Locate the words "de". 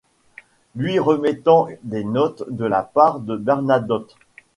2.49-2.65, 3.19-3.37